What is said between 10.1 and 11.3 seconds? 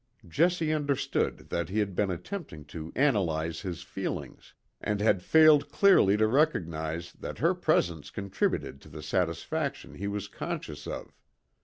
conscious of.